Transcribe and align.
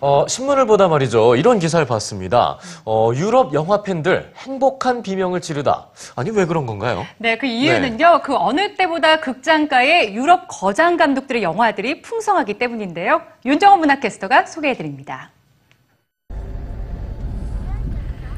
어, 0.00 0.26
신문을 0.28 0.66
보다 0.66 0.86
말이죠. 0.86 1.34
이런 1.34 1.58
기사를 1.58 1.84
봤습니다. 1.84 2.58
어, 2.84 3.10
유럽 3.16 3.52
영화 3.52 3.82
팬들 3.82 4.32
행복한 4.36 5.02
비명을 5.02 5.40
지르다. 5.40 5.88
아니, 6.14 6.30
왜 6.30 6.44
그런 6.44 6.66
건가요? 6.66 7.04
네, 7.16 7.36
그 7.36 7.46
이유는요, 7.46 8.20
그 8.22 8.36
어느 8.36 8.76
때보다 8.76 9.18
극장가에 9.20 10.12
유럽 10.12 10.46
거장 10.48 10.96
감독들의 10.96 11.42
영화들이 11.42 12.02
풍성하기 12.02 12.54
때문인데요. 12.54 13.22
윤정원 13.44 13.80
문화캐스터가 13.80 14.46
소개해드립니다. 14.46 15.30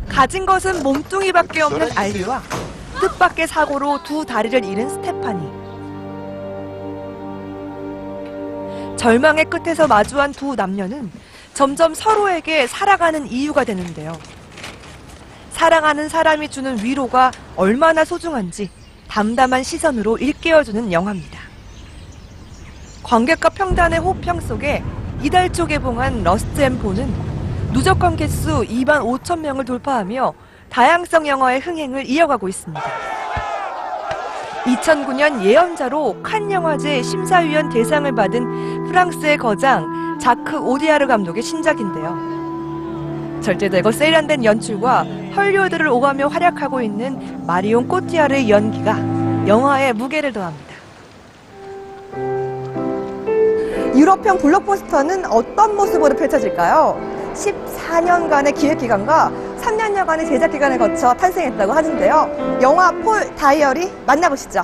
가진 0.08 0.46
것은 0.46 0.82
몸뚱이밖에 0.82 1.60
없는 1.62 1.88
알리와 1.96 2.42
뜻밖의 3.00 3.46
사고로 3.46 4.02
두 4.02 4.24
다리를 4.24 4.64
잃은 4.64 4.88
스테파니. 4.88 5.60
절망의 8.96 9.44
끝에서 9.46 9.86
마주한 9.86 10.32
두 10.32 10.54
남녀는 10.54 11.10
점점 11.54 11.94
서로에게 11.94 12.66
살아가는 12.66 13.26
이유가 13.26 13.64
되는데요. 13.64 14.18
사랑하는 15.50 16.08
사람이 16.08 16.48
주는 16.48 16.82
위로가 16.82 17.32
얼마나 17.56 18.04
소중한지 18.04 18.70
담담한 19.08 19.62
시선으로 19.62 20.18
일깨워주는 20.18 20.92
영화입니다. 20.92 21.38
관객과 23.02 23.50
평단의 23.50 23.98
호평 23.98 24.40
속에 24.40 24.82
이달 25.22 25.52
초 25.52 25.66
개봉한 25.66 26.22
러스트 26.22 26.60
앤 26.62 26.78
본은 26.78 27.12
누적 27.72 27.98
관객 27.98 28.30
수 28.30 28.62
2만 28.62 29.00
5천 29.02 29.40
명을 29.40 29.64
돌파하며 29.64 30.32
다양성 30.70 31.26
영화의 31.26 31.60
흥행을 31.60 32.06
이어가고 32.06 32.48
있습니다. 32.48 32.82
2009년 34.64 35.42
예언자로 35.42 36.22
칸 36.22 36.50
영화제 36.50 37.02
심사위원 37.02 37.68
대상을 37.70 38.10
받은 38.14 38.84
프랑스의 38.84 39.36
거장 39.36 40.09
자크 40.20 40.58
오디아르 40.58 41.06
감독의 41.06 41.42
신작인데요. 41.42 43.40
절제되고 43.40 43.90
세련된 43.90 44.44
연출과 44.44 45.04
헐리우드를 45.34 45.88
오가며 45.88 46.28
활약하고 46.28 46.82
있는 46.82 47.44
마리온 47.46 47.88
꼬티아르의 47.88 48.50
연기가 48.50 48.98
영화에 49.46 49.94
무게를 49.94 50.32
더합니다. 50.32 50.70
유럽형 53.96 54.38
블록버스터는 54.38 55.24
어떤 55.26 55.74
모습으로 55.74 56.14
펼쳐질까요? 56.14 57.00
14년간의 57.34 58.54
기획기간과 58.54 59.32
3년여간의 59.60 60.28
제작기간을 60.28 60.78
거쳐 60.78 61.14
탄생했다고 61.14 61.72
하는데요. 61.72 62.58
영화 62.60 62.90
폴 62.90 63.34
다이어리 63.34 63.90
만나보시죠. 64.06 64.62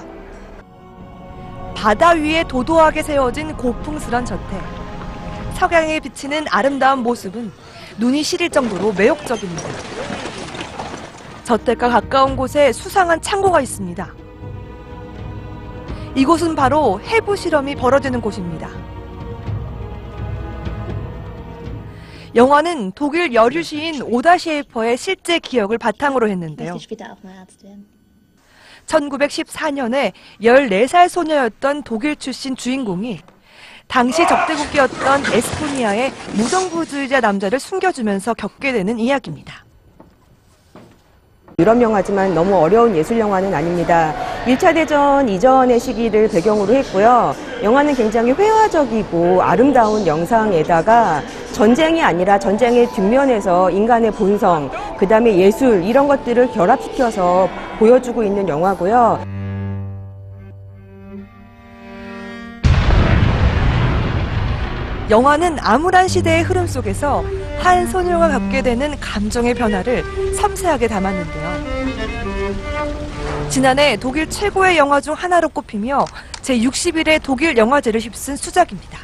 바다 1.74 2.10
위에 2.10 2.44
도도하게 2.46 3.02
세워진 3.02 3.56
고풍스런 3.56 4.24
저택. 4.24 4.85
석양에 5.56 6.00
비치는 6.00 6.44
아름다운 6.50 6.98
모습은 6.98 7.50
눈이 7.98 8.22
시릴 8.22 8.50
정도로 8.50 8.92
매혹적입니다. 8.92 9.62
저택과 11.44 11.88
가까운 11.88 12.36
곳에 12.36 12.72
수상한 12.72 13.22
창고가 13.22 13.62
있습니다. 13.62 14.14
이곳은 16.14 16.54
바로 16.56 17.00
해부 17.00 17.36
실험이 17.36 17.74
벌어지는 17.74 18.20
곳입니다. 18.20 18.68
영화는 22.34 22.92
독일 22.92 23.32
여류 23.32 23.62
시인 23.62 24.02
오다 24.02 24.36
셰이퍼의 24.36 24.98
실제 24.98 25.38
기억을 25.38 25.78
바탕으로 25.78 26.28
했는데요. 26.28 26.74
möchte 26.74 26.84
später 26.84 27.10
auch 27.10 27.24
mal 27.24 27.38
Arzt 27.38 27.64
werden. 27.64 27.86
1914년에 28.84 30.12
14살 30.42 31.08
소녀였던 31.08 31.82
독일 31.84 32.14
출신 32.16 32.54
주인공이 32.54 33.20
당시 33.88 34.26
적대국이었던 34.26 35.22
에스토니아의 35.32 36.12
무정부주의자 36.34 37.20
남자를 37.20 37.58
숨겨주면서 37.58 38.34
겪게 38.34 38.72
되는 38.72 38.98
이야기입니다. 38.98 39.64
유럽 41.58 41.80
영화지만 41.80 42.34
너무 42.34 42.54
어려운 42.54 42.94
예술 42.94 43.18
영화는 43.18 43.54
아닙니다. 43.54 44.12
1차 44.44 44.74
대전 44.74 45.26
이전의 45.26 45.80
시기를 45.80 46.28
배경으로 46.28 46.74
했고요. 46.74 47.34
영화는 47.62 47.94
굉장히 47.94 48.32
회화적이고 48.32 49.40
아름다운 49.42 50.06
영상에다가 50.06 51.22
전쟁이 51.52 52.02
아니라 52.02 52.38
전쟁의 52.38 52.88
뒷면에서 52.88 53.70
인간의 53.70 54.10
본성, 54.10 54.70
그 54.98 55.08
다음에 55.08 55.34
예술, 55.36 55.82
이런 55.82 56.06
것들을 56.06 56.52
결합시켜서 56.52 57.48
보여주고 57.78 58.22
있는 58.22 58.46
영화고요. 58.46 59.35
영화는 65.08 65.58
암울한 65.60 66.08
시대의 66.08 66.42
흐름 66.42 66.66
속에서 66.66 67.24
한 67.60 67.86
소녀가 67.86 68.28
겪게 68.28 68.62
되는 68.62 68.98
감정의 68.98 69.54
변화를 69.54 70.02
섬세하게 70.34 70.88
담았는데요. 70.88 71.56
지난해 73.48 73.96
독일 73.96 74.28
최고의 74.28 74.76
영화 74.76 75.00
중 75.00 75.14
하나로 75.14 75.48
꼽히며 75.48 76.04
제61회 76.42 77.22
독일 77.22 77.56
영화제를 77.56 78.00
휩쓴 78.00 78.36
수작입니다. 78.36 78.98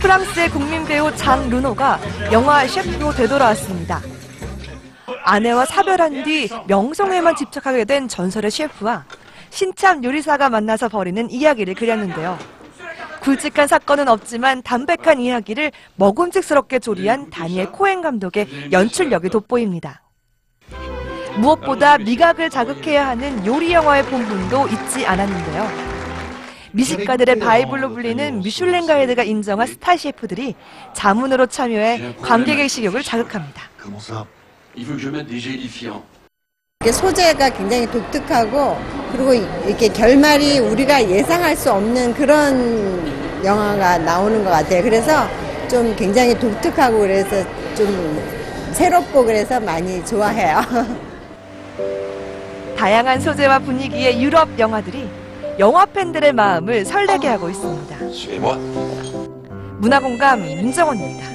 프랑스의 0.00 0.50
국민 0.50 0.84
배우 0.84 1.14
장 1.14 1.48
르노가 1.50 2.00
영화 2.32 2.66
셰프로 2.66 3.12
되돌아왔습니다. 3.12 4.00
아내와 5.24 5.66
사별한 5.66 6.24
뒤 6.24 6.48
명성에만 6.66 7.36
집착하게 7.36 7.84
된 7.84 8.08
전설의 8.08 8.50
셰프와 8.50 9.04
신참 9.50 10.02
요리사가 10.02 10.48
만나서 10.48 10.88
벌이는 10.88 11.30
이야기를 11.30 11.74
그렸는데요. 11.74 12.38
굵직한 13.24 13.66
사건은 13.66 14.06
없지만 14.08 14.62
담백한 14.62 15.18
이야기를 15.18 15.72
먹음직스럽게 15.96 16.78
조리한 16.78 17.30
다니엘 17.30 17.72
코엔 17.72 18.02
감독의 18.02 18.70
연출력이 18.70 19.30
돋보입니다. 19.30 20.02
무엇보다 21.38 21.96
미각을 21.98 22.50
자극해야 22.50 23.08
하는 23.08 23.44
요리 23.46 23.72
영화의 23.72 24.04
본분도 24.04 24.68
잊지 24.68 25.06
않았는데요. 25.06 25.94
미식가들의 26.72 27.38
바이블로 27.38 27.90
불리는 27.94 28.40
미슐랭 28.40 28.86
가이드가 28.86 29.22
인정한 29.22 29.66
스타 29.68 29.96
셰프들이 29.96 30.54
자문으로 30.92 31.46
참여해 31.46 32.16
관객의 32.20 32.68
식욕을 32.68 33.02
자극합니다. 33.02 33.62
소재가 36.92 37.50
굉장히 37.50 37.86
독특하고 37.90 39.03
그리고 39.14 39.32
이렇게 39.66 39.88
결말이 39.88 40.58
우리가 40.58 41.08
예상할 41.08 41.54
수 41.56 41.70
없는 41.70 42.14
그런 42.14 43.44
영화가 43.44 43.98
나오는 43.98 44.42
것 44.42 44.50
같아요. 44.50 44.82
그래서 44.82 45.26
좀 45.68 45.94
굉장히 45.94 46.36
독특하고 46.36 46.98
그래서 46.98 47.44
좀 47.76 48.20
새롭고 48.72 49.24
그래서 49.24 49.60
많이 49.60 50.04
좋아해요. 50.04 50.60
다양한 52.76 53.20
소재와 53.20 53.60
분위기의 53.60 54.20
유럽 54.20 54.48
영화들이 54.58 55.08
영화 55.60 55.86
팬들의 55.86 56.32
마음을 56.32 56.84
설레게 56.84 57.28
하고 57.28 57.48
있습니다. 57.48 57.96
Suivez-moi. 58.06 58.58
문화공감 59.78 60.44
윤정원입니다. 60.44 61.33